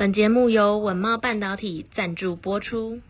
[0.00, 3.00] 本节目由稳懋半导体赞助播出，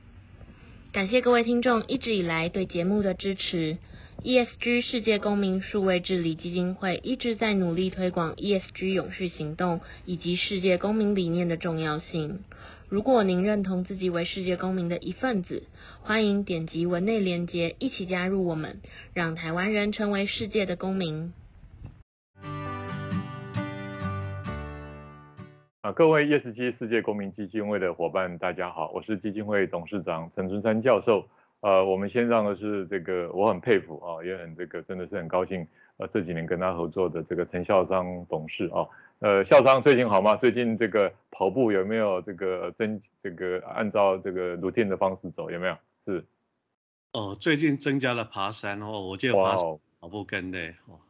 [0.91, 3.79] 感谢各位听众一直以来对节目的支持。
[4.25, 12.41] ESG 世界公民数位治理基金会一直在努力推广 ESG 永续行动以及世界公民理念的重要性。
[12.89, 15.63] 如果您认同自己为世界公民的一份子，
[16.03, 18.81] 欢迎点击文内连结，一起加入我们，
[19.15, 21.33] 让台湾人成为世界的公民。
[25.83, 31.27] 啊，各位 ESG 世界公民基金会的伙伴，大家好，我是基金会董事长陈春山教授。
[31.61, 35.67] 呃，我们先让的是这个，我很佩服啊，也很这个，真的是很高兴。
[35.97, 38.87] 呃，这几年跟他合作的这个陈孝商董事啊，
[39.21, 40.37] 呃，孝商最近好吗？
[40.37, 45.75] 最近这个跑步有没有这个增这个按照这个 routine 的方式走有没有？
[46.05, 46.23] 是。
[47.15, 49.57] 哦，最近增加了爬山哦，我就爬
[49.99, 51.01] 跑步跟的哦。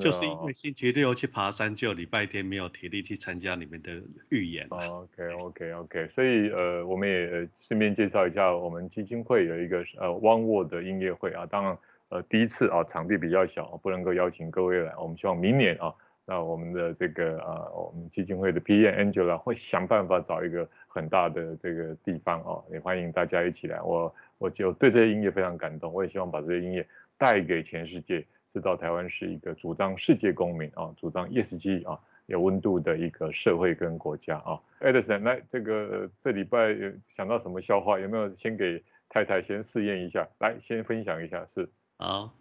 [0.00, 4.66] 就是因为星期六去爬山，就礼拜天没有体力去参加你们的预演。
[4.68, 15.94] OK OK OK，所以呃，我们也顺便介绍一下，我们基金会有一个呃 One World 的音乐会啊，当然呃第一次啊场地比较小，不能够邀请各位来，我们希望明年啊，
[16.26, 23.80] 那我们的这个啊我们基金会的 PE Angela 会想办法找一个很大的这个地方啊，也欢迎大家一起来。
[23.80, 28.24] 我我就对这些音乐非常感动，我也希望把这些音乐带给全世界。
[28.48, 34.58] 知道台湾是一个主张世界公民啊，主张 ESG 啊有温度的一个社会跟国家啊。
[34.80, 38.00] Edison，来这个这礼拜有想到什么笑话？
[38.00, 40.26] 有没有先给太太先试验一下？
[40.38, 41.68] 来，先分享一下是。
[41.98, 42.34] 好，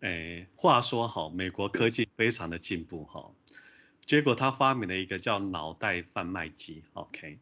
[0.00, 3.32] 哎，话说好，美国科技非常的进步哈，
[4.06, 6.84] 结果他发明了一个叫脑袋贩卖机。
[6.92, 7.38] OK，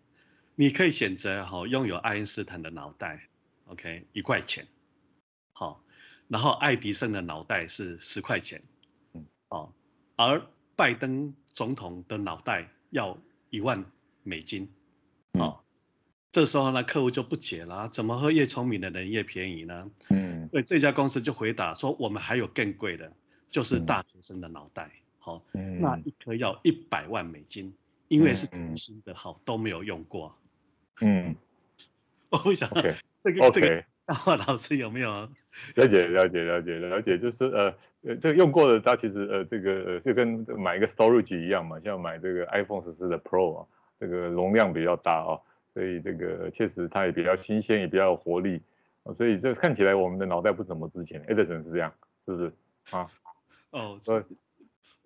[0.55, 3.29] 你可以选择哈拥有爱因斯坦的脑袋
[3.67, 4.67] ，OK，一块钱，
[5.53, 5.83] 好。
[6.29, 8.63] 然后爱迪生的脑袋是十块钱，
[9.13, 9.73] 嗯，哦，
[10.17, 10.43] 而
[10.75, 13.17] 拜登总统的脑袋要
[13.51, 13.85] 一万
[14.25, 14.69] 美金，
[15.33, 15.61] 哦，
[16.33, 19.91] 这时候呢，客户就不解了，怎么会越聪明的人越便宜呢？
[20.11, 23.13] 嗯，所以这家公司就回答说，我们还有更贵的，
[23.49, 27.73] 就是大学生的脑袋，好，那一颗要一百万美金，
[28.09, 30.37] 因为是新的，好，都没有用过，
[31.01, 31.37] 嗯，
[32.31, 32.69] 我会想
[33.23, 33.85] 这个这个。
[34.07, 35.11] 那老师有没有
[35.75, 37.19] 了解了解了解了解？
[37.19, 43.67] 就是呃呃，这个用过的，它其实呃这个呃就跟买一个 storage 一样嘛，像买这个 iPhone 十四的 Pro 啊，
[43.99, 45.41] 这个容量比较大啊，
[45.75, 48.63] 所以这个确实它也比较新鲜，也比较有活力
[49.03, 51.93] 啊，所以这看起来我们的脑袋不怎么值钱，Edison 是这样，
[52.27, 52.53] 是不是
[52.91, 53.11] 啊？
[53.71, 54.25] 哦，呃，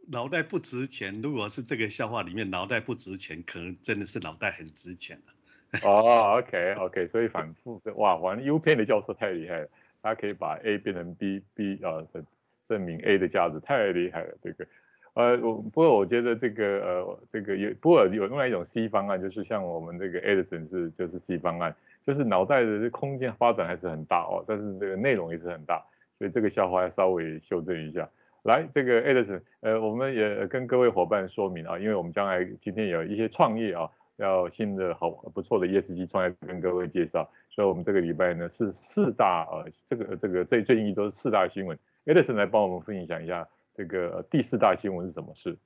[0.08, 5.32] 脑袋不值钱，如果是这个笑话里面脑袋不值钱，可能真的是脑袋很值钱了。
[5.86, 9.68] 哦，OK，OK，所以反复的哇，反正 U 片的教授太厉害了，
[10.02, 12.26] 他可以把 A 变成 B，B 啊证
[12.66, 14.66] 证明 A 的价值太厉害了，这个，
[15.14, 25.80] 呃，我不过我觉得这个呃这个有不过有另外一种 C 方案，就是像我们这个 Edison 是就是 C 方案，就是脑袋的空间发展还是很大哦，但是这个内容也是很大，
[26.18, 28.08] 所以这个笑话要稍微修正一下。
[28.42, 33.88] 来，这个 Edison，呃，我们也跟各位伙伴说明啊，因为我们将来今天有一些创业啊。
[34.20, 45.56] 要新的好不错的 ESG 创业跟各位介绍，所以我们这个礼拜呢是四大呃这个这个最最近一周是四大新闻，Edison 来帮我们分享一下这个第四大新闻是什么事？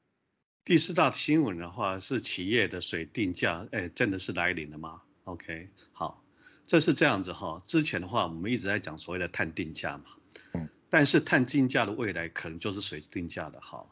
[0.65, 6.23] 第四大新闻的话是企业的水定价，哎，真的是来临了吗？OK，好，
[6.65, 10.05] 这是这样子哈，之前的话我们一直在讲所谓的碳定价嘛，
[10.53, 13.87] 嗯，但是碳定价的未来可能就是水定价的哈，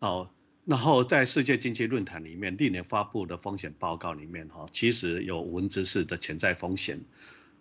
[0.00, 0.30] 好。
[0.66, 7.04] 然后在世界经济论坛里面历年发布的风险报告里面，哈，其实有文字式的潜在风险，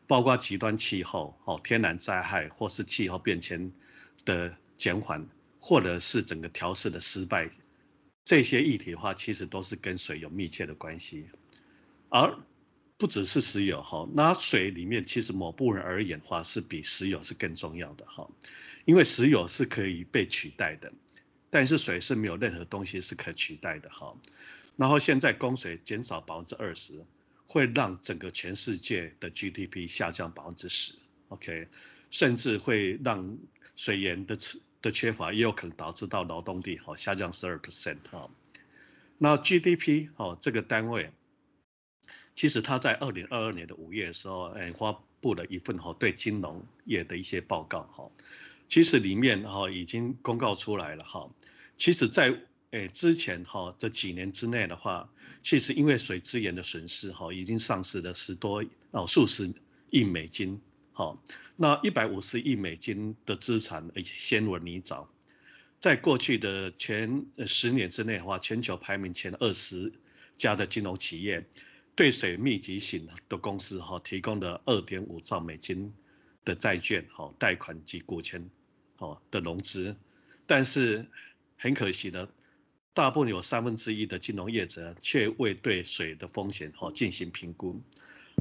[0.08, 3.72] 包括极端气候、哦天然灾害或是气候变迁
[4.26, 5.28] 的减缓，
[5.60, 7.52] 或者是整个调适的失败，
[8.24, 11.28] 这些议题的话，其实都是跟水有密切的关系，
[12.10, 12.40] 而
[12.98, 18.28] 不只是石油，哈，那水里面其实某部分而言的话，是比石油是更重要的，哈，
[18.84, 20.92] 因为石油是可以被取代的。
[21.56, 24.13] 但是水是没有任何东西是可取代的哈，
[24.75, 27.06] 然后现在供水减少百分之二十，
[27.48, 30.96] 会让整个全世界的 GDP 下降百分之十
[31.30, 31.69] ，OK，
[32.12, 33.38] 甚至会让
[33.78, 34.38] 水源的
[34.81, 38.30] 的缺乏，也有可能导致到劳动力哈下降十二 percent 哈。
[39.18, 41.13] 那 GDP 哦这个单位，
[42.36, 48.12] 其实它在二零二二年的五月的时候，哎发布了一份哈对金融业的一些报告哈。
[48.67, 51.29] 其实里面哈已经公告出来了哈，
[51.77, 52.41] 其实在
[52.71, 55.09] 诶之前哈这几年之内的话，
[55.44, 59.53] 其实因为水资源的损失哈，已经丧失了十多哦数十
[59.91, 60.59] 亿美金
[60.91, 61.17] 哈，
[61.56, 65.07] 那一百五十亿美金的资产已经陷入泥沼，
[65.79, 69.94] 在过去的前十年之内的话，全球排名前二十
[70.35, 71.45] 家的金融企业，
[71.95, 75.94] 对水密集型的公司哈提供了二点五兆美金
[76.45, 78.50] 的债券哈贷款及股权
[78.97, 79.97] 哦的融资，
[80.47, 81.07] 但是
[81.57, 82.30] 很可惜的，
[82.94, 87.81] 大部分有三分之一的金融业者却未对水的风险哈进行评估。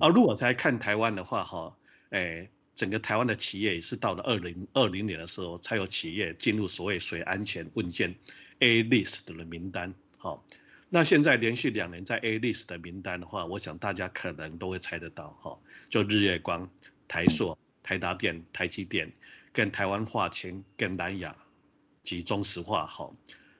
[0.00, 1.76] 而如果再看台湾的话哈，
[2.10, 8.14] 诶，整个台湾的企业也是到了二零二零年的时候，才有企业进入所谓水安全问卷
[8.58, 9.94] A list 的名单。
[10.18, 10.44] 好，
[10.90, 15.58] 那现在连续两年在 A list 的名单的话，我想大家可能都会猜得到哈，
[15.88, 16.68] 就日月光、
[17.06, 19.12] 台塑、台达电、台积电、
[19.52, 21.36] 跟台湾化纤、跟南亚
[22.02, 22.84] 及中石化。
[22.88, 23.14] 好，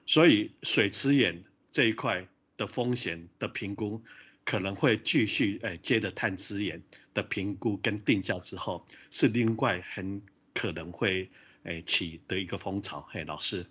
[0.05, 2.27] 所以水资源这一块
[2.57, 4.01] 的风险的评估。
[4.47, 6.79] 可能会继续诶，接着碳资源
[7.15, 10.21] 的评估跟定价之后，是另外很
[10.53, 11.31] 可能会
[11.63, 13.03] 诶起的一个风潮。
[13.09, 13.65] 嘿，老师，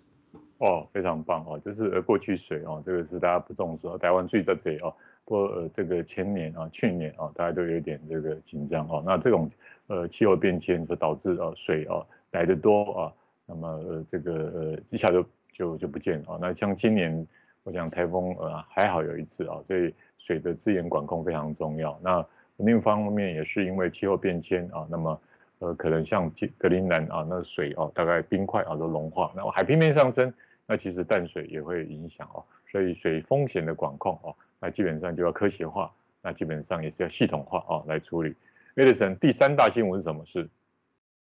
[0.57, 4.93] 哦，非常棒哦，就是过去水哦，这个是大家不重视哦，台湾最在这哦，
[5.25, 9.49] 不过呃这个前年啊、去年啊，大家都有点这个紧张哦，那这种
[9.87, 13.13] 呃气候变迁所导致呃水啊来得多啊，
[13.45, 17.27] 那么呃这个呃一下就就就不见了啊，那像今年。
[17.67, 21.99] 我想台风呃还好有一次啊，所以水的资源管控非常重要。
[21.99, 22.23] 那
[22.57, 25.19] 另一方面也是因为气候变迁啊，那么
[25.57, 30.31] 呃可能像格陵兰啊，那水啊大概冰块啊都融化，那海平面上升，
[30.67, 32.45] 那其实淡水也会影响哦。
[32.67, 38.35] 所以水风险的管控哦，那基本上就要科学化，那基本上也是要系统化哦来处理。
[38.75, 40.49] Edison 第三大新闻是什么事？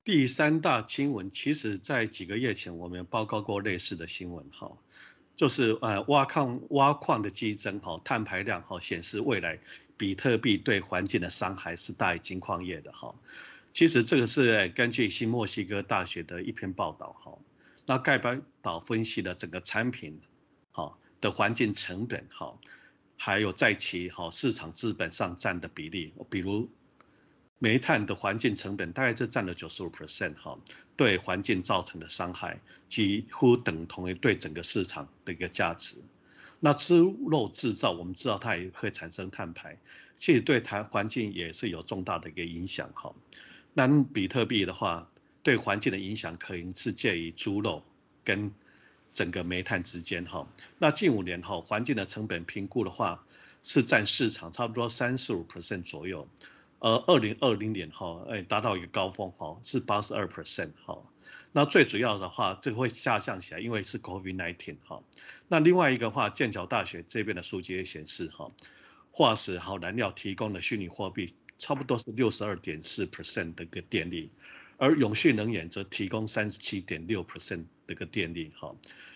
[0.04, 4.72] 第三大新闻，其实在几个月前我们报告过类似的新闻哈。
[5.36, 9.58] 就是呃挖矿挖矿的激增哈，碳排量哈显示未来
[9.96, 13.16] 比特币对环境的伤害是大于金矿业的哈。
[13.72, 17.38] 其实这个是根据新墨西哥大学的一篇报道哈。
[17.86, 20.20] 那该报道分析了整个产品
[20.72, 22.58] 哈的环境成本哈，
[23.20, 26.70] 还有在其哈市场资本上占的比例，比如。
[27.62, 30.58] 煤炭的环境成本大概就占了九十五 percent 哈，
[30.96, 35.98] 对环境造成的伤害几乎等同于对整个市场的一个价值。
[36.62, 39.78] 那猪肉制造，我们知道它也会产生碳排，
[40.16, 43.14] 其实对台环境也是有重大的一个影响哈。
[43.74, 45.12] 那比特币的话，
[45.44, 47.84] 对环境的影响可能是介于猪肉
[48.24, 48.54] 跟
[49.20, 50.48] 整个煤炭之间哈。
[50.78, 53.26] 那近五年哈，环境的成本评估的话，
[53.64, 56.30] 是占市场差不多三十五 percent 左右。
[56.80, 61.04] 呃，二零二零年哈，哎，达到一个高峰哈，是八十二 percent 哈。
[61.52, 65.04] 那最主要的话，这个会下降起来，因为是 COVID-19 哈。
[65.50, 68.50] 那另外一个话，剑桥大学这边的数据也显示哈，
[69.12, 74.30] 化石好燃料提供的虚拟货币差不多是六十二点四 percent 的一个电力，
[74.78, 78.74] 而永续能源则提供三十七点六 percent 这个电力哈。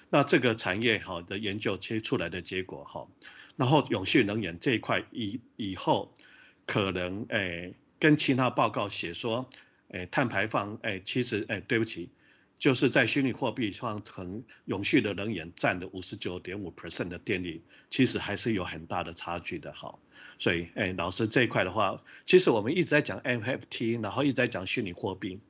[0.09, 3.07] 那这个产业哈的研究切出来的结果哈，
[3.55, 6.13] 然后永续能源这一块以以后。
[6.65, 9.49] 可能诶、跟其他报告写说，
[9.89, 12.09] 诶、碳排放诶、其实诶、欸，对不起，
[12.57, 19.99] 就是在虚拟货币上成永续的能源占的五十九点五 percent 的电力，其实还是有很大的差距的哈。
[20.39, 25.41] 所以诶、老师这一块的话，其实我们一直在讲 NFT，然后一直在讲虚拟货币，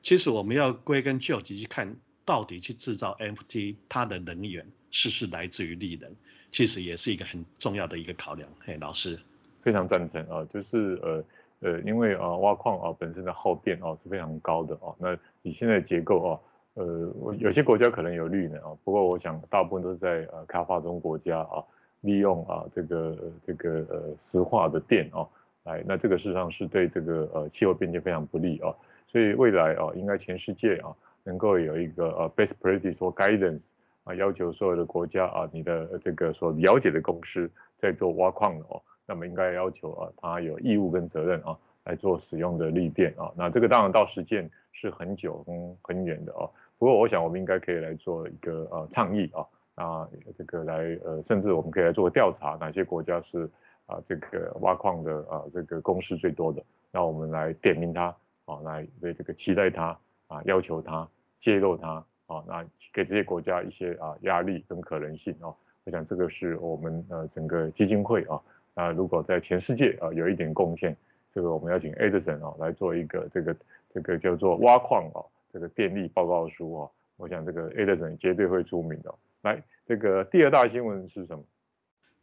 [0.00, 6.10] 其实我们要归根究底去看，到底去制造 NFT 它的能源是是来自于绿能，
[6.50, 8.48] 其实也是一个很重要的一个考量。
[8.60, 9.18] 嘿，老师。
[9.62, 11.24] 非常赞成啊，就是呃
[11.60, 16.40] 呃，因为啊挖矿啊本身的耗电啊是非常高的啊，那你现在结构啊，
[16.74, 21.62] 呃，有些国家可能有绿能啊，不过我想大部分都是在呃开发中国家啊，
[22.00, 25.24] 利用啊这个这个呃石化的电啊
[25.62, 28.74] 来，那这个事实上是对这个呃气候变迁非常不利啊，
[29.06, 30.92] 所以未来啊应该全世界啊
[31.24, 33.70] 能够有一个呃 best practice 或 guidance
[34.04, 38.82] 啊，要求所有的国家啊你的这个所了解的公司在做挖矿的哦。
[39.04, 43.30] 那么应该要求啊，他有义务跟责任啊，来做使用的绿电啊。
[43.36, 46.48] 那这个当然到实践是很久跟很远的啊。
[46.78, 53.48] 不过我想我们应该可以来做一个呃倡议啊，那这个来呃，甚至我们可以来做调查，哪些国家是
[53.86, 58.14] 啊这个挖矿的啊这个公司最多的，那我们来点名他
[58.46, 59.98] 啊，来为这个期待他
[60.32, 61.06] 啊，要求他
[61.38, 65.52] 揭露他啊，那给这些国家一些啊压力跟可能性啊。
[65.84, 68.40] 我想这个是我们呃整个基金会啊。
[68.74, 70.96] 那如果在全世界啊有一点贡献，
[71.30, 73.56] 这个我们要请 Edison 啊来做一个这个
[73.88, 75.20] 这个叫做挖矿啊
[75.52, 79.14] 这个电力报告书啊，我想这个 Edison 绝对会出名的。
[79.42, 81.44] 来，这个第二大新闻是什么？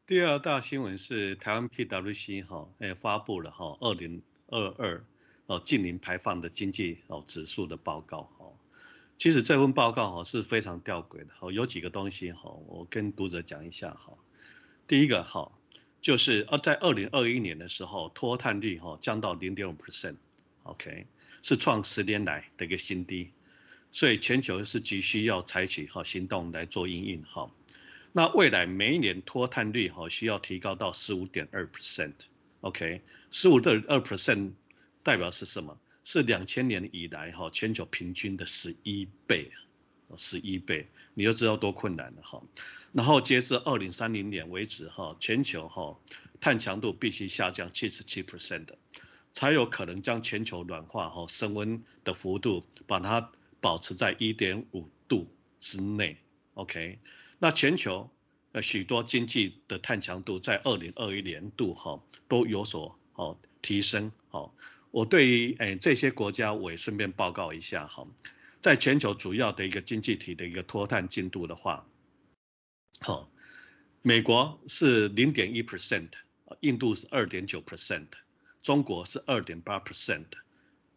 [0.07, 5.03] 第二大新闻是台湾 PwC 哈诶发布了哈二零二二
[5.49, 8.53] 哦近零排放的经济哦指数的报告哦。
[9.17, 14.13] 其实这份报告哈是非常吊诡的哦，有几个东西哈，我跟读者讲一下哈。
[14.87, 15.51] 第一个哈。
[16.01, 21.05] 就是呃在二零二一年的时候，脱碳率哈降到零点五 percent，OK，
[21.41, 23.31] 是创十年来的一个新低，
[23.91, 27.51] 所以全球是急需要采取好行动来做应应哈。
[28.13, 34.51] 那未来每一年脱碳率哈需要提高到十五点二 percent，OK，十五点二 percent
[35.03, 35.79] 代表是什么？
[36.03, 39.51] 是两千年以来哈全球平均的十一倍，
[40.15, 42.41] 十一倍，你就知道多困难了哈。
[42.93, 45.99] 然后截至二零三零年为止哈，全球哈
[46.41, 48.65] 碳强度必须下降七十七 percent，
[49.33, 55.27] 才有可能将全球暖化哈升温的幅度把它保持在一点五度
[55.59, 56.17] 之内。
[56.55, 56.97] OK，
[57.37, 58.09] 那全球
[58.53, 64.49] 呃许多经济的碳强度在二零二一年度哈都有所哦提升哈。
[64.91, 68.07] 我对于诶这些国家，我也顺便报告一下哈，
[68.61, 71.85] 在全球主要的一个经济体的一个脱碳进度的话，
[72.99, 73.29] 好，
[74.01, 76.09] 美国是零点一 percent，
[76.61, 78.07] 印度是二点九 percent，
[78.63, 80.25] 中国是二点八 percent，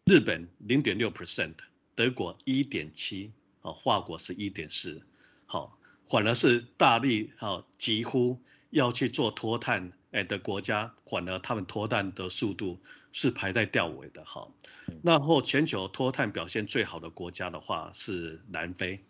[0.05, 1.55] 日本零点六 percent，
[1.95, 5.03] 德国一点七，啊，法国是一点四，
[5.47, 9.93] 好，反而是大力哈几乎要去做脱碳。
[10.13, 12.79] 哎的国家，反而他们脱碳的速度
[13.13, 14.49] 是排在吊尾的哈。
[15.03, 19.01] 然后全球脱碳表现最好的国家的话是南非，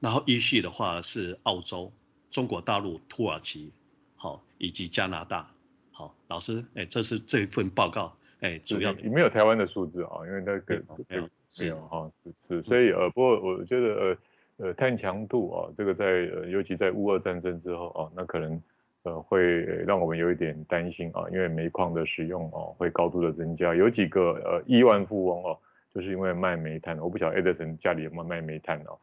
[0.00, 1.92] 然后依序的话是澳洲、
[2.30, 3.70] 中国大陆、土耳其，
[4.16, 5.50] 好以及加拿大。
[5.92, 11.28] 好，老师，哎，这是这份报告，哎，主要没有台湾的数字啊，因为那个没有
[11.60, 14.16] 没有哈是是，所以呃，不过我觉得呃
[14.56, 18.62] 呃碳强度啊，这个在呃尤其在乌俄战争之后啊，那可能。
[19.02, 23.74] 呃，会让我们有一点担心啊，因为煤矿的使用哦、啊，会高度的增加。
[23.74, 26.98] 有几个呃亿万富翁哦、就是因为卖煤炭。
[26.98, 29.00] 我不晓得 Edison 家里有没有卖煤炭哦、啊，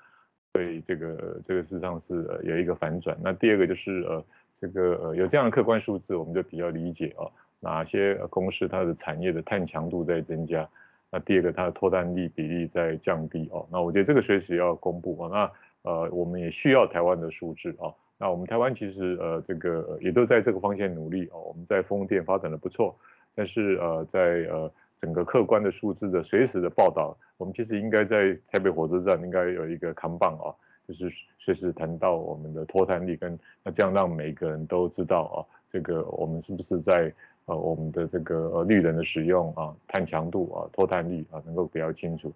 [0.53, 3.17] 所以这个这个事实上是呃有一个反转。
[3.23, 4.23] 那第二个就是呃
[4.53, 7.25] 这个呃有这样的客观数字，我们就比较理解啊，
[7.59, 10.69] 哪些公司它的产业的碳强度在增加。
[11.09, 15.51] 那第二个它的脱碳率比例在降低哦、那我觉得这个随时要公布啊。
[15.83, 17.89] 那呃我们也需要台湾的数字啊。
[18.19, 22.97] 那我们台湾其实呃这个也都在这个方向努力哦，我们在风电发展的不错，
[23.35, 24.19] 但是呃在
[24.49, 30.49] 呃整个客观的数字的随时的报道，我们其实应该在台北火车站应该有一个扛棒啊，
[30.87, 31.07] 就是
[31.37, 37.13] 随时谈到我们的脱碳率跟那这样让每个人都知道啊，这个我们是不是在
[37.45, 42.33] 呃我们的这个呃绿能的使用啊，碳强度啊，脱碳率啊能够比较清楚。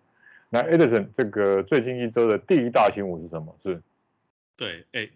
[0.48, 3.56] 那 Edison 这个最近一周的第一大新闻是什么？
[3.58, 3.82] 是？
[4.56, 5.10] 对，哎。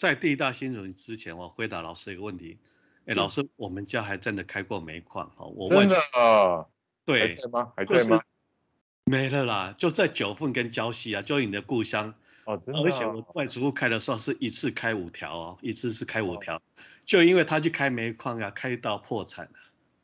[0.00, 2.56] 在第一大新闻之前，我回答老师一个问题。
[3.04, 6.66] 哎，老师，我们家还真的开过煤矿哈，我问真的啊？
[7.04, 7.72] 对，还在吗？
[7.76, 8.22] 还在吗？
[9.04, 12.14] 没了啦，就在九份跟礁溪啊，就你的故乡。
[12.46, 12.80] 哦，真的。
[12.80, 16.62] 而且我外祖父开的时候是一次开五条哦，一次是开五条，
[17.04, 19.50] 就因为他去开煤矿啊，开到破产了。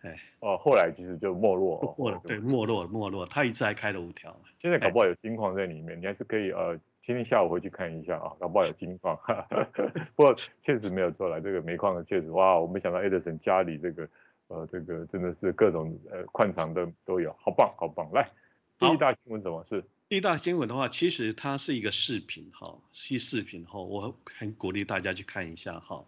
[0.06, 1.94] 哎，哦，后来其实就没落了。
[1.98, 3.26] 没落，对，没落，没落。
[3.26, 4.40] 他一次还开了五条。
[4.60, 9.18] 现在搞不好有金矿在里面，你还是可以呃，今天下午回去看一下啊，搞不好有金矿。
[10.14, 14.08] 不过确实没有错了，这个煤矿的确实哇，我没想到 Edison 家里这个
[14.46, 18.08] 呃这个真的是各种呃矿场的都有，好棒好棒。
[18.12, 18.30] 来，
[18.78, 19.82] 第一大新闻什么是？
[20.08, 26.04] 第一大新闻的话，其实它是一个视频哈，是视频哈，我很鼓励大家去看一下哈。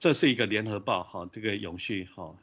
[0.00, 2.34] 这是一个联合报哈，这个永续哈。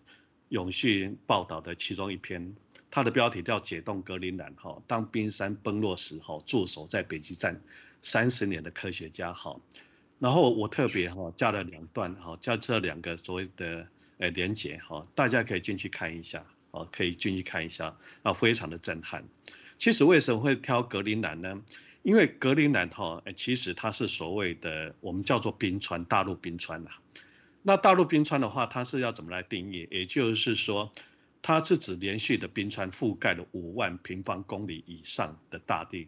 [0.49, 2.55] 永续报道的其中一篇，
[2.91, 7.61] 它的标题叫《解冻格陵兰》哈，当冰山崩落时哈，驻守在北极站
[8.01, 9.59] 三十年的科学家哈。
[10.19, 13.87] 然后我特别哈加了两段哈，加这两个所谓的
[14.17, 19.25] 呃连接哈，大家可以进去看一下啊，可以进去看一下啊，非常的震撼。
[19.77, 21.61] 其实为什么会挑格陵兰呢？
[22.01, 26.91] 因为格陵兰哈，其实它是所谓的我们叫做冰川，大陆冰川呐。
[27.67, 29.87] 那大陆冰川的话，它是要怎么来定义？
[29.89, 30.91] 也就是说，
[31.41, 36.07] 它是指连续的冰川覆盖了五万平方公里以上的大地，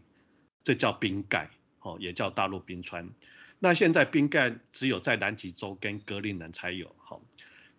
[0.64, 1.50] 这叫冰盖，
[1.80, 3.10] 哦，也叫大陆冰川。
[3.58, 7.20] 那现在冰盖只有在南极洲跟格陵兰才有，哈。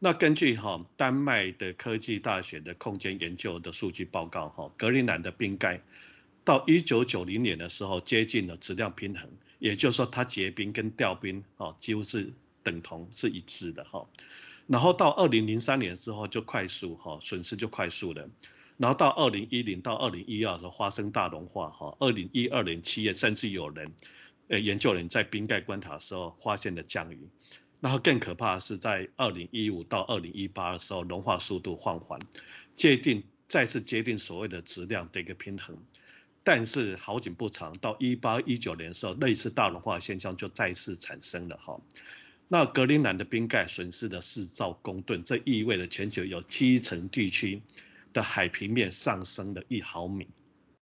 [0.00, 5.80] 那根据哈丹麦的科技大学的空间研究的数据报告，哈，格陵兰的冰盖
[6.44, 9.30] 到一九九零年的时候接近了质量平衡，
[9.61, 12.32] 也就是说它结冰跟掉冰，哦，几乎是。
[12.68, 14.06] 等同是一致的哈，
[14.66, 18.28] 然后到二零零三年之后就快速哈损失就快速了，
[18.76, 23.94] 然后到二零一零到二零一二的时候发生大融化哈，二零一二年七月甚至有人
[24.48, 27.26] 呃研究人在冰盖观察的时候发现了降雨，
[27.80, 32.20] 然后更可怕的是在二零一五到二零一八的时候融化速度放缓，
[32.75, 35.78] 界定再次界定所谓的质量的一个平衡，
[36.44, 41.80] 但是好景不长，到一八一九年的时候类似大融化现象就再次产生了哈。
[42.50, 47.61] 那格陵兰的冰盖损失了四兆公吨，这意味着全球有七成地区
[48.14, 50.26] 的海平面上升了一毫米。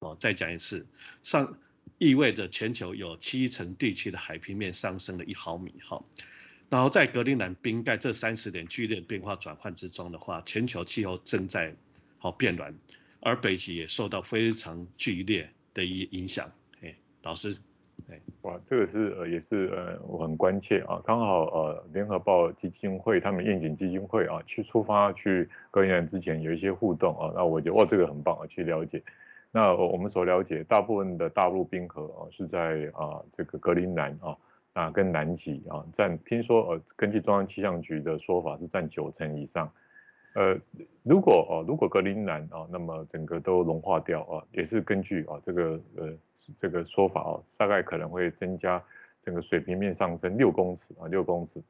[0.01, 0.87] 哦，再讲一次，
[1.23, 1.57] 上
[1.97, 5.73] 意味着全球有七成地区的海平面上升了一毫米。
[5.81, 6.05] 好，
[6.69, 11.75] 然后在格陵兰冰盖这三十年剧烈变化转换之中的话，全球气候正在
[12.19, 12.75] 好变暖，
[13.21, 16.53] 而北极也受到非常剧烈的一影响。
[16.83, 17.57] 哎，导师。
[18.07, 29.03] 对，哇，这个是呃也是呃我很关切啊，刚好呃联合报基金会他们愿景基金会啊去出发去格陵兰之前有一些互动啊，那我觉得哇这个很棒啊，去了解。
[29.51, 34.37] 那我们所了解大部分的大陆冰河啊是在啊这个格陵兰啊
[34.73, 39.71] 啊跟南极啊占，听说呃根据中央气象局的说法是占九成以上。
[40.35, 40.59] 呃，
[41.03, 46.13] 如果哦，如果格陵兰啊，那么整个都融化掉啊，也是根据啊这个呃
[46.57, 48.83] 这个说法啊，大概可能会增加
[49.23, 51.63] 整个水平面上升六公尺啊，六公尺。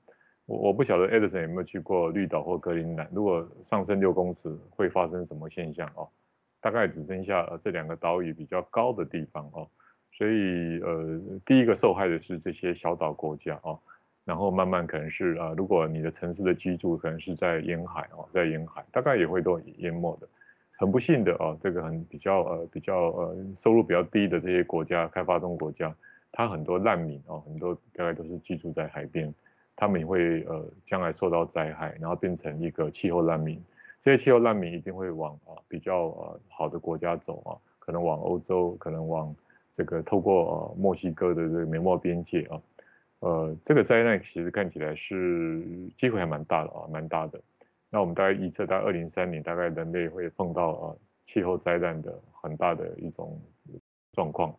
[0.47, 6.09] 我我不晓得 Edison 有没有去过绿岛或格陵兰，如果上升六公尺会发生什么现象哦？
[6.61, 9.69] 大概只剩下这两个岛屿比较高的地方哦，
[10.13, 13.79] 所以呃，第一个受害的是这些小岛国家哦。
[14.25, 20.27] 然后慢慢可能是啊，如果你的城市的居住可能是在沿海哦，在沿海，大概也会都淹没的。
[20.77, 25.95] 很不幸的哦，这个很比较呃比较呃收入比较低的这些国家，开发中国家，
[26.33, 29.33] 它很多难民哦，很多大概都是居住在海边，
[29.77, 33.63] 他们也会呃将来受到灾害，然后变成一个气候难民。
[34.01, 39.35] 这些气候难民一定会往啊比较呃好的国家走啊，可能往欧洲，可能往
[39.73, 42.61] 这个透过呃墨西哥的这个美墨边界啊。
[43.25, 45.63] 呃，这个灾难其实看起来是
[45.97, 47.41] 机会还蛮大的啊，蛮大的。
[47.89, 53.41] 那我们大概预测，到二零三年，大概人类会碰到啊气候灾难的很大的一种
[54.13, 54.55] 状况。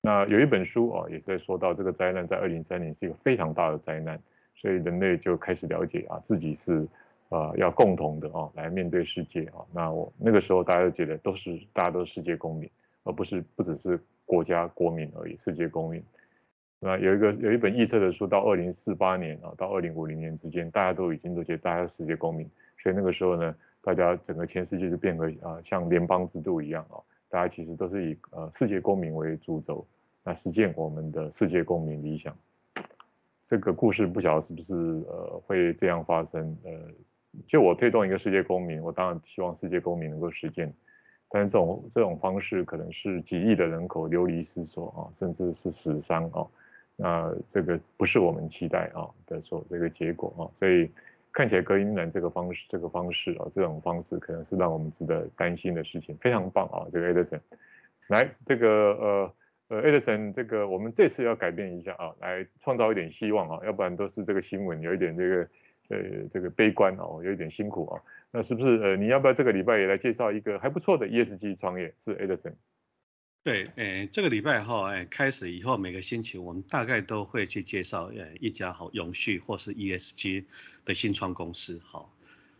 [0.00, 4.18] 那有一本书啊，也是在说到这个灾难在二零三年是一个非常大的灾难，
[4.54, 6.88] 所以人类就开始了解啊自己是
[7.28, 9.60] 啊要共同的啊来面对世界啊。
[9.70, 12.70] 那我那个时候大家都觉得都是大家都是世界公民，
[13.04, 16.02] 而不是不只是国家国民而已，世界公民。
[16.84, 22.44] 那有一个有一本预测的书，到二零四八年啊，到二零五零年之间，大家都已经都觉得大家是世界公民，
[22.76, 29.86] 所以那个时候呢，大家整个全世界就变得啊像联邦制度一样啊，大家其实都是以呃世界公民为主轴，
[30.24, 32.36] 那实践我们的世界公民理想。
[33.44, 36.56] 这个故事不晓得是不是呃会这样发生？
[36.64, 36.72] 呃，
[37.46, 40.74] 就我推动一个世界公民，我当然希望世界公民能够实践。
[41.30, 46.44] 但是这种这种方式可能是几亿的人口流离失所啊，甚至是死伤啊。
[47.02, 50.88] 那这个不是我们期待啊的说这个结果啊，所以
[51.32, 56.16] 看起来格陵兰这个方式，这个方式啊，这种方式可能是让我们值得担心的事情。
[56.18, 57.40] 非常棒啊，这个 Edison，
[58.06, 59.34] 来这个呃
[59.66, 65.48] 呃 Edison，这个我们这次要改变一下啊，来创造一点希望啊，要不然都是这个新闻有一点这个
[65.88, 65.98] 呃
[66.30, 68.00] 这个悲观啊，有一点辛苦啊。
[68.30, 71.92] 那是不是呃你要不要这个礼拜也来介绍一个还不错的 ESG 创业？
[71.98, 72.52] 是 Edison。
[73.44, 80.44] 对，诶，这个礼拜哈，诶，开始以后每个星期我们大概都会去介绍，诶，一家好永续或是 ESG
[80.84, 82.14] 的新创公司，好，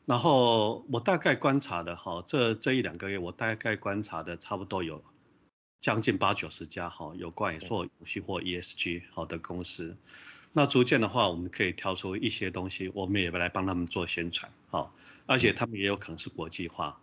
[0.07, 5.05] 然后我大概观察的哈，这这一两个月我大概观察的差不多有
[5.79, 9.97] 将近八九十家哈，有关于做永续或 ESG 好的公司，
[10.53, 14.93] 那逐渐的话，我们可以挑出一些东西，我们也来帮他们做宣传，好，
[15.27, 17.01] 而且他们也有可能是国际化。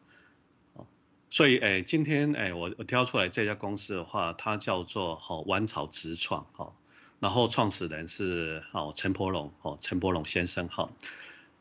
[1.32, 6.74] 所以，哎，今天，哎，我我挑出来这家公司的话，它叫做好玩草直创，哈，
[7.20, 10.90] 然后创始人是好陈柏龙，哦，陈柏龙先生，哈，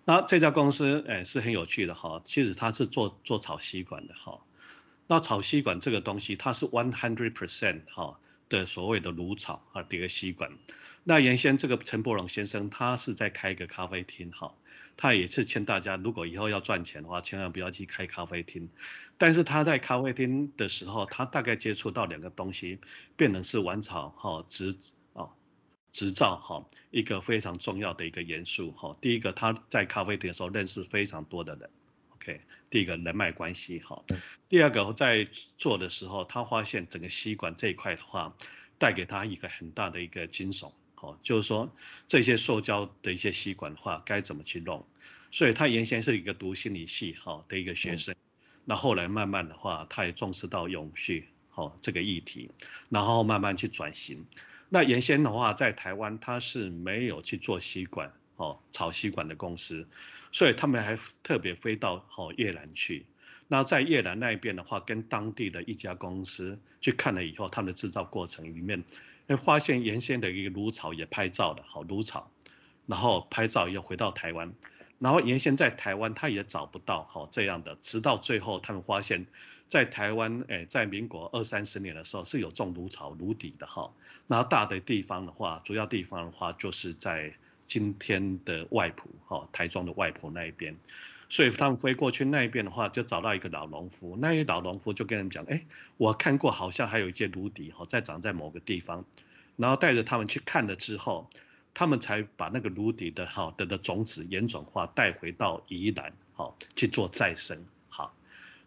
[0.06, 4.40] 那这家公司，哎，是很有趣的，哈，其实它是做做草吸管的，哈，
[5.06, 10.50] 那草吸管这个东西，它是 one hundred percent，哈的所谓的芦草啊的一个吸管，
[11.04, 14.54] 那原先这个陈柏龙先生，他是在开一个咖啡厅，哈。
[15.00, 18.68] 他也是劝大家，如果以后要赚钱的话，千万不要去开咖啡厅。
[19.16, 22.80] 但是他在咖啡厅的时候，他大概接触到两个东西，
[23.16, 24.76] 变成是玩草哈执
[25.14, 25.30] 啊
[25.92, 28.96] 执照哈一个非常重要的一个元素哈。
[29.00, 31.70] 第一个他在咖啡厅的时候认识非常多的人
[32.16, 34.02] ，OK，第一个人脉关系哈。
[34.48, 38.34] 第二个在做的时候，他发现整个吸管这一块的话，
[38.78, 40.72] 带给他一个很大的一个惊悚。
[41.00, 41.72] 哦，就是说
[42.08, 44.84] 这些塑胶的一些吸管的话，该怎么去弄？
[45.30, 48.16] 所以他原先是一个读心理系哈的一个学生，
[48.64, 52.50] 那后来慢慢的话，他也重视到永续哦这个议题，
[52.88, 54.26] 然后慢慢去转型。
[54.70, 59.86] 那原先的话，在台湾他是没有去做吸管哦炒吸管的公司，
[60.32, 63.06] 所以他们还特别飞到哦越南去。
[63.46, 68.84] 那在越南那边的话，跟当地的一家公司去看了以后，他们的制造过程里面。
[69.36, 72.30] 发现原先的一个芦草也拍照的，好芦草，
[72.86, 74.54] 然后拍照又回到台湾，
[74.98, 79.26] 然后原先在台湾他也找不到好这样的，直到最后他们发现，
[79.68, 83.92] 在台湾诶，在民国二三十年的时候是有种芦草芦荻的哈，
[84.26, 87.34] 然后大的地方的话，主要地方的话就是在
[87.66, 90.74] 今天的外埔哈，台中的外埔那一边。
[91.30, 95.66] 所以他们飞过去那一边的话，就找到一个老农夫，那一老农夫就跟人讲，哎，
[95.98, 99.04] 我看过好像还有一些芦笛哈，在长在某个地方，
[99.56, 101.28] 然后带着他们去看了之后，
[101.74, 107.66] 他们才把那个芦笛的哈的的种子演转化带回到宜兰哈去做再生。
[107.90, 108.14] 好，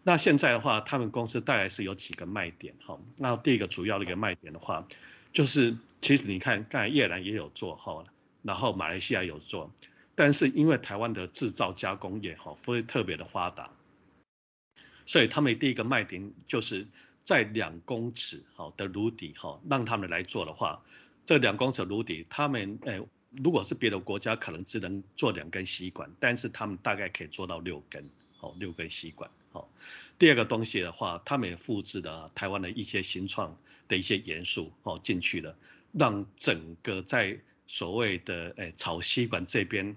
[0.04, 4.86] 那现在的话，他们公司大概是有几个卖点哈，那第一个主要的一个卖点的话，
[5.32, 8.04] 就是其实你看刚才叶兰也有做哈，
[8.42, 9.72] 然后马来西亚有做。
[10.14, 13.70] 但是因为台湾的制造加工业哈，会特别的发达，
[15.06, 16.86] 所以他们第一个卖点就是
[17.24, 20.82] 在两公尺好的炉底哈，让他们来做的话，
[21.24, 23.00] 这两公尺炉底，他们诶
[23.42, 29.70] 如果是别的国家可能只能做两根吸管，但是他们大概可以做到六根，好六根吸管好。
[30.18, 33.56] 第二个东西的话，他们也复制了台湾的一些新创
[33.88, 35.56] 的一些元素哦进去了，
[35.92, 37.38] 让整个在
[37.72, 39.96] 所谓的诶草吸管这边，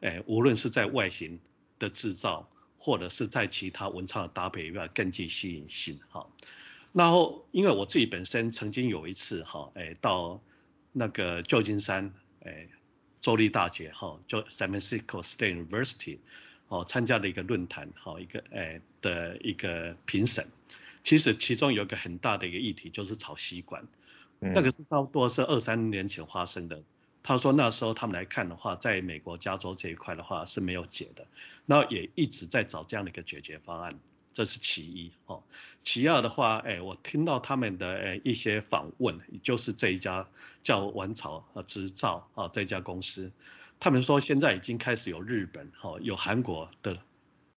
[0.00, 1.38] 诶无论是在外形
[1.78, 6.26] 的制造，或者是在其他文创的搭配以外，更具吸引性哈。
[6.92, 10.42] 然后因为我自己本身曾经有一次哈，诶到
[10.90, 12.68] 那个旧金山诶
[13.20, 16.18] 州立大学哈，就 San Francisco State University
[16.66, 20.44] 哦参加了一个论坛哈，一个诶的一个评审。
[21.04, 23.86] 其实其中有一个很大的一个议题就是草吸管，
[24.40, 26.82] 那个是差不多是二三年前发生的。
[27.24, 31.26] 他说那时候他们来看的话，在美国加州这一块的话是没有解的，
[31.66, 34.00] 那也一直在找这样的一个解决方案，
[34.32, 35.44] 这是其一哦。
[35.84, 40.28] 其二的话，哎，我听到他们的哎一些访问，就是这一家
[40.64, 43.30] 叫玩草呃制造啊这家公司，
[43.78, 46.98] 他们说现在已经开始有日本哈有韩国的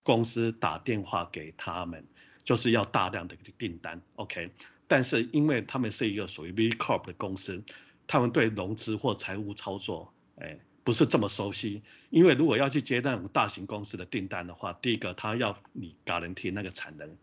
[0.03, 2.05] 公司打电话给他们，
[2.43, 4.51] 就是要大量的订单，OK，
[4.87, 7.63] 但是因为他们是一个属于 V Corp 的公司。
[8.07, 11.81] 他们对融资或财务操作，哎，不是这么熟悉。
[12.09, 17.17] 因为如果要去接那种大型公司的订单的话，第一个他要你 guarantee 那个产能，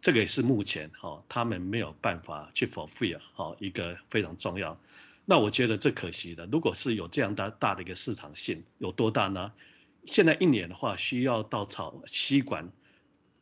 [0.00, 4.78] 这个也是目前哈他们没有办法去 fulfill 哈一个非常重要。
[5.24, 6.46] 那我觉得这可惜的。
[6.46, 9.52] 如果是有这样大大的一个市场性，有多大呢？
[10.06, 12.70] 现在一年的话需要稻草吸管，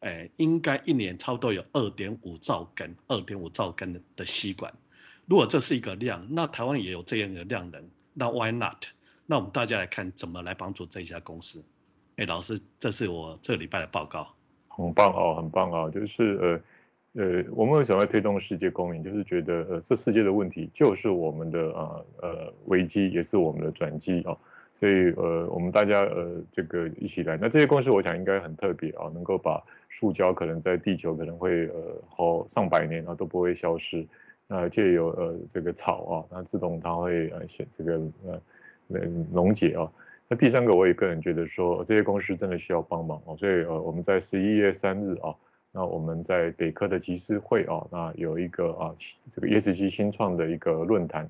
[0.01, 4.75] 哎，应该一年差不多有二点五兆根，二点五兆根的吸管。
[5.27, 7.83] 如果这是一个量，那台湾也有这样的量能，
[8.15, 8.85] 那 why not？
[9.27, 11.65] 那我们大家来看怎么来帮助这家公司。
[12.15, 14.29] 哎，老师，这是我这个礼拜的报告。
[14.69, 16.63] 很棒哦，很棒哦，就是
[17.15, 19.03] 呃呃，我们为什么要推动世界公民？
[19.03, 24.39] 就是觉得呃，这世界的问题就是我们的啊呃，呃危机，也是我们的转机哦。
[24.79, 29.61] 所以呃，我们大家呃这个一起来，那这些公司我想应该很特别啊，能够把
[29.91, 34.07] 塑胶可能在地球可能会呃好上百年啊都不会消失。
[34.49, 38.41] 那借由呃这个草啊，那自动它会呃写这个呃
[39.33, 39.91] 溶解啊。
[40.29, 45.35] 那第三个我也个人觉得说这些公司真的需要帮忙哦，所以呃我们在十一月三日啊，
[45.73, 48.95] 那我们在北科的集思会啊，那有一个啊
[49.31, 51.29] 这个 ESG 新创的一个论坛，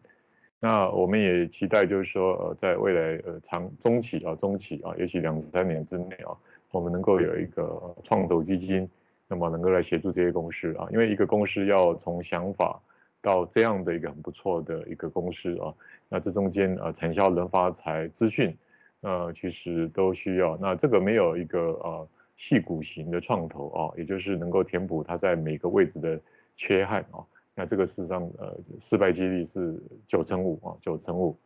[0.61, 6.37] 那我们也期待就是说呃在未来呃长中期啊中期啊，也许两三年之内啊，
[6.71, 8.87] 我们能够有一个创投基金，
[9.27, 12.79] 那么能够来协助这些公司啊，因为一个公司要从想法。
[13.27, 15.75] 到这样的一个很不错的一个公司啊，
[16.09, 18.57] 那这中间啊产销人发财资讯，
[19.01, 20.57] 呃其实都需要。
[20.59, 26.21] 那这个没有一个呃矽谷型的创投啊，也就是能够填补它在每个位置的
[26.55, 27.19] 缺憾啊，
[27.57, 29.75] 那这个事实上呃失败几率是
[30.07, 31.37] 九成五啊九成五。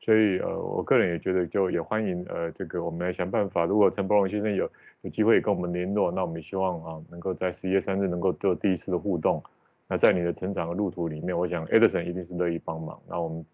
[0.00, 4.70] 所以呃我个人也觉得就也欢迎呃这个我们来想办法，如果陈伯荣先生有
[5.02, 9.42] 有机会跟我们联络，那我们希望啊能够在十一月三日能够做第一次的互动。
[9.88, 13.00] 那在你的成长的路途里面，我想 Edison 一定是乐意帮忙。
[13.08, 13.44] 那我们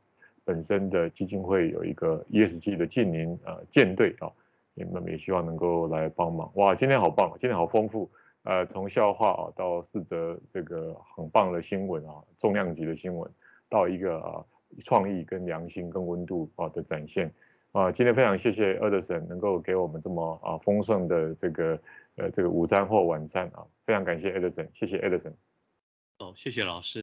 [0.44, 4.32] 本身的基金会有一个 ESG 的近邻呃舰队啊，
[4.74, 6.50] 你们也希望能够来帮忙。
[6.54, 8.10] 哇，今天好棒，今天好丰富，
[8.44, 13.30] 呃，从笑话啊到四则这个很棒的新闻啊，重量级的新闻，
[13.68, 14.44] 到一个啊
[14.84, 17.30] 创意跟良心跟温度啊的展现
[17.72, 21.78] 啊，今天非常谢谢 Edison 能够给我们这么啊丰盛的这个
[22.16, 25.34] 呃这个午餐或晚餐啊，非常感谢 Edison，谢谢 Edison。
[26.22, 27.00] 哦，谢谢老师。